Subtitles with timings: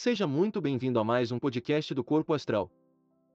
[0.00, 2.70] Seja muito bem-vindo a mais um podcast do Corpo Astral.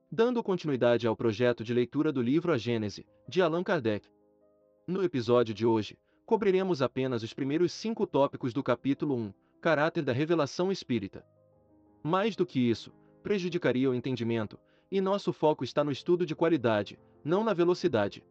[0.10, 4.07] Dando continuidade ao projeto de leitura do livro A Gênese, de Allan Kardec.
[4.88, 10.13] No episódio de hoje, cobriremos apenas os primeiros cinco tópicos do capítulo 1, Caráter da
[10.13, 11.26] Revelação Espírita.
[12.02, 14.58] Mais do que isso, prejudicaria o entendimento,
[14.90, 18.23] e nosso foco está no estudo de qualidade, não na velocidade.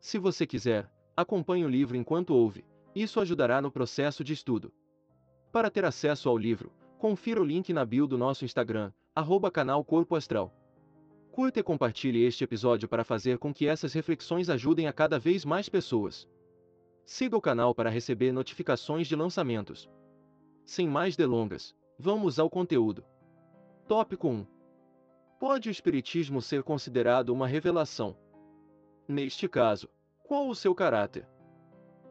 [0.00, 2.64] Se você quiser, acompanhe o livro enquanto ouve,
[2.94, 4.72] isso ajudará no processo de estudo.
[5.50, 9.84] Para ter acesso ao livro, confira o link na bio do nosso Instagram, arroba canal
[9.84, 10.52] Corpo Astral.
[11.30, 15.44] Curta e compartilhe este episódio para fazer com que essas reflexões ajudem a cada vez
[15.44, 16.28] mais pessoas.
[17.06, 19.88] Siga o canal para receber notificações de lançamentos.
[20.64, 23.04] Sem mais delongas, vamos ao conteúdo.
[23.86, 24.46] Tópico 1.
[25.38, 28.16] Pode o Espiritismo ser considerado uma revelação?
[29.06, 29.88] Neste caso,
[30.24, 31.26] qual o seu caráter?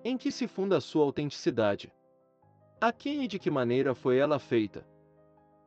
[0.03, 1.91] Em que se funda a sua autenticidade?
[2.79, 4.85] A quem e de que maneira foi ela feita?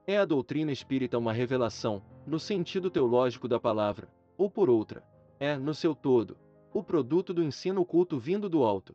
[0.06, 5.02] É a doutrina espírita uma revelação, no sentido teológico da palavra, ou por outra,
[5.40, 6.38] é, no seu todo,
[6.72, 8.94] o produto do ensino oculto vindo do alto?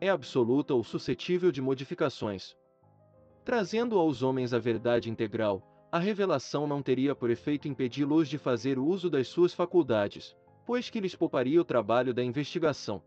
[0.00, 2.56] É absoluta ou suscetível de modificações?
[3.44, 8.78] Trazendo aos homens a verdade integral, a revelação não teria por efeito impedi-los de fazer
[8.78, 13.02] uso das suas faculdades, pois que lhes pouparia o trabalho da investigação.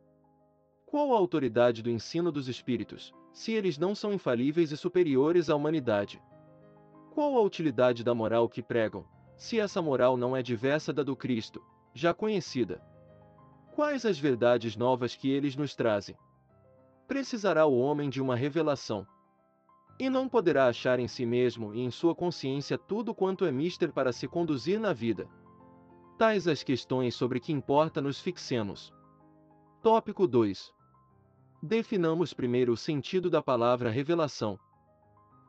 [0.85, 5.55] Qual a autoridade do ensino dos espíritos, se eles não são infalíveis e superiores à
[5.55, 6.21] humanidade?
[7.11, 11.15] Qual a utilidade da moral que pregam, se essa moral não é diversa da do
[11.15, 11.63] Cristo,
[11.93, 12.81] já conhecida?
[13.73, 16.15] Quais as verdades novas que eles nos trazem?
[17.07, 19.07] Precisará o homem de uma revelação.
[19.99, 23.91] E não poderá achar em si mesmo e em sua consciência tudo quanto é mister
[23.91, 25.27] para se conduzir na vida.
[26.17, 28.93] Tais as questões sobre que importa nos fixemos.
[29.81, 30.73] Tópico 2.
[31.61, 34.57] Definamos primeiro o sentido da palavra revelação.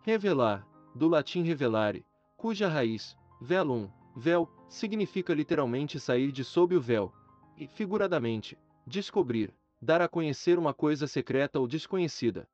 [0.02, 2.04] Revelar, do latim revelare,
[2.36, 7.12] cuja raiz, velum, véu, significa literalmente sair de sob o véu,
[7.56, 12.48] e, figuradamente, descobrir, dar a conhecer uma coisa secreta ou desconhecida.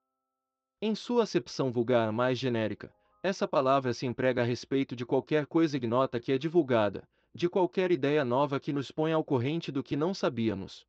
[0.83, 2.93] Em sua acepção vulgar mais genérica,
[3.23, 7.91] essa palavra se emprega a respeito de qualquer coisa ignota que é divulgada, de qualquer
[7.91, 10.87] ideia nova que nos põe ao corrente do que não sabíamos.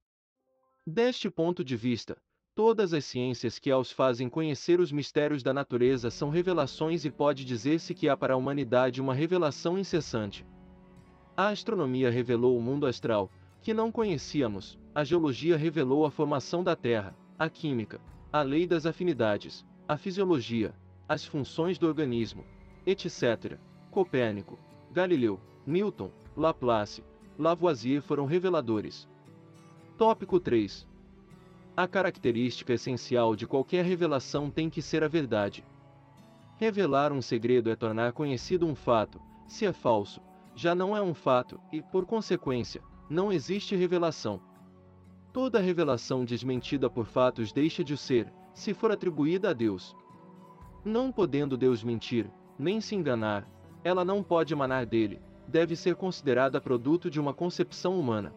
[0.85, 2.17] Deste ponto de vista,
[2.57, 7.45] Todas as ciências que aos fazem conhecer os mistérios da natureza são revelações e pode
[7.45, 10.43] dizer-se que há para a humanidade uma revelação incessante.
[11.37, 13.29] A astronomia revelou o mundo astral,
[13.61, 18.01] que não conhecíamos, a geologia revelou a formação da Terra, a química,
[18.33, 20.73] a lei das afinidades, a fisiologia,
[21.07, 22.43] as funções do organismo,
[22.87, 23.59] etc.
[23.91, 24.57] Copérnico,
[24.91, 27.03] Galileu, Newton, Laplace,
[27.37, 29.07] Lavoisier foram reveladores.
[29.95, 30.87] Tópico 3
[31.77, 35.63] a característica essencial de qualquer revelação tem que ser a verdade.
[36.55, 40.19] Revelar um segredo é tornar conhecido um fato, se é falso,
[40.55, 44.41] já não é um fato, e, por consequência, não existe revelação.
[45.31, 49.95] Toda revelação desmentida por fatos deixa de ser, se for atribuída a Deus.
[50.83, 52.27] Não podendo Deus mentir,
[52.57, 53.47] nem se enganar,
[53.83, 58.33] ela não pode emanar dele, deve ser considerada produto de uma concepção humana.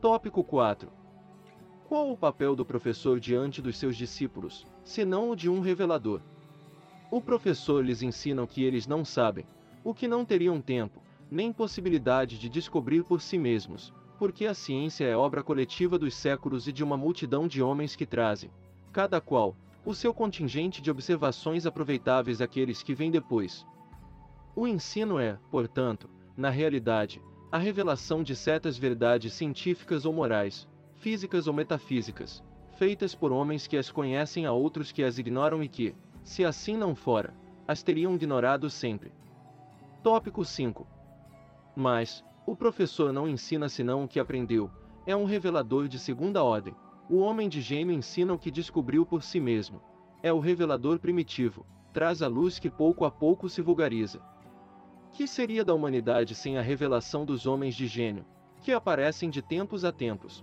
[0.00, 1.02] Tópico 4
[1.88, 6.20] qual o papel do professor diante dos seus discípulos, senão o de um revelador?
[7.10, 9.46] O professor lhes ensina o que eles não sabem,
[9.84, 15.04] o que não teriam tempo, nem possibilidade de descobrir por si mesmos, porque a ciência
[15.04, 18.50] é obra coletiva dos séculos e de uma multidão de homens que trazem,
[18.92, 23.66] cada qual, o seu contingente de observações aproveitáveis àqueles que vêm depois.
[24.56, 27.20] O ensino é, portanto, na realidade,
[27.52, 30.66] a revelação de certas verdades científicas ou morais,
[31.04, 32.42] físicas ou metafísicas,
[32.78, 36.78] feitas por homens que as conhecem a outros que as ignoram e que, se assim
[36.78, 37.34] não fora,
[37.68, 39.12] as teriam ignorado sempre.
[40.02, 40.86] Tópico 5.
[41.76, 44.70] Mas, o professor não ensina senão o que aprendeu,
[45.06, 46.74] é um revelador de segunda ordem.
[47.10, 49.82] O homem de gênio ensina o que descobriu por si mesmo.
[50.22, 54.22] É o revelador primitivo, traz a luz que pouco a pouco se vulgariza.
[55.12, 58.24] Que seria da humanidade sem a revelação dos homens de gênio,
[58.62, 60.42] que aparecem de tempos a tempos,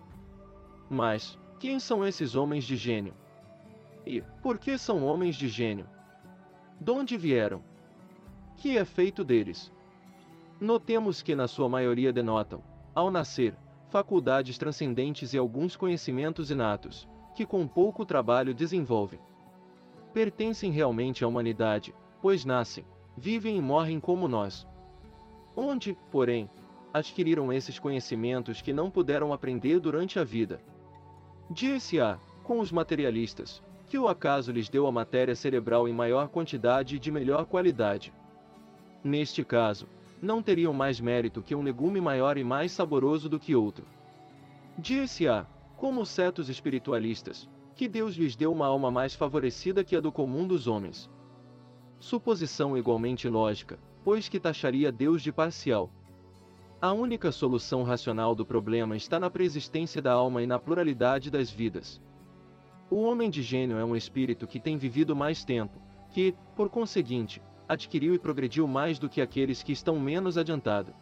[0.92, 3.14] mas, quem são esses homens de gênio?
[4.06, 5.88] E, por que são homens de gênio?
[6.82, 7.64] De onde vieram?
[8.58, 9.72] Que é feito deles?
[10.60, 12.62] Notemos que na sua maioria denotam,
[12.94, 13.56] ao nascer,
[13.88, 19.20] faculdades transcendentes e alguns conhecimentos inatos, que com pouco trabalho desenvolvem.
[20.14, 22.84] Pertencem realmente à humanidade, pois nascem,
[23.16, 24.68] vivem e morrem como nós.
[25.56, 26.50] Onde, porém,
[26.94, 30.62] adquiriram esses conhecimentos que não puderam aprender durante a vida?
[31.52, 36.96] Dir-se-á, com os materialistas, que o acaso lhes deu a matéria cerebral em maior quantidade
[36.96, 38.14] e de melhor qualidade.
[39.04, 39.86] Neste caso,
[40.22, 43.86] não teriam mais mérito que um legume maior e mais saboroso do que outro.
[44.78, 45.46] Dir-se-á,
[45.76, 50.48] como certos espiritualistas, que Deus lhes deu uma alma mais favorecida que a do comum
[50.48, 51.10] dos homens.
[52.00, 55.92] Suposição igualmente lógica, pois que taxaria Deus de parcial.
[56.82, 61.52] A única solução racional do problema está na preexistência da alma e na pluralidade das
[61.52, 62.02] vidas.
[62.90, 65.80] O homem de gênio é um espírito que tem vivido mais tempo,
[66.10, 67.40] que, por conseguinte,
[67.70, 70.96] adquiriu e progrediu mais do que aqueles que estão menos adiantados.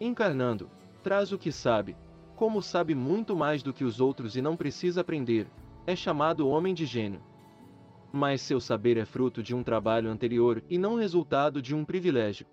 [0.00, 0.68] Encarnando,
[1.00, 1.96] traz o que sabe,
[2.34, 5.46] como sabe muito mais do que os outros e não precisa aprender,
[5.86, 7.22] é chamado homem de gênio.
[8.12, 12.48] Mas seu saber é fruto de um trabalho anterior e não resultado de um privilégio.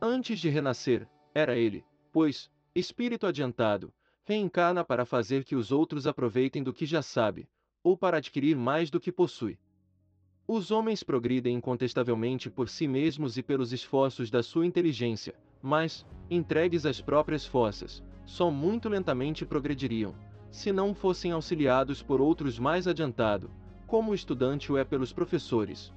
[0.00, 3.92] Antes de renascer, era ele, pois, espírito adiantado,
[4.24, 7.48] reencarna para fazer que os outros aproveitem do que já sabe,
[7.82, 9.58] ou para adquirir mais do que possui.
[10.46, 16.84] Os homens progridem incontestavelmente por si mesmos e pelos esforços da sua inteligência, mas, entregues
[16.84, 20.14] às próprias forças, só muito lentamente progrediriam,
[20.50, 23.50] se não fossem auxiliados por outros mais adiantado,
[23.86, 25.92] como o estudante o é pelos professores.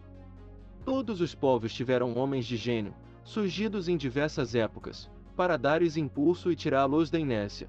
[0.84, 2.94] Todos os povos tiveram homens de gênio,
[3.24, 7.68] surgidos em diversas épocas, para dar-lhes impulso e tirá-los da inércia.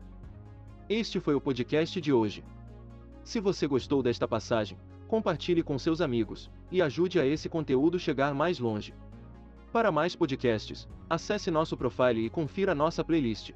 [0.88, 2.44] Este foi o podcast de hoje.
[3.24, 4.78] Se você gostou desta passagem,
[5.08, 8.94] compartilhe com seus amigos e ajude a esse conteúdo chegar mais longe.
[9.72, 13.50] Para mais podcasts, acesse nosso profile e confira nossa playlist.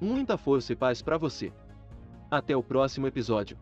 [0.00, 1.52] Muita força e paz para você.
[2.30, 3.58] Até o próximo episódio.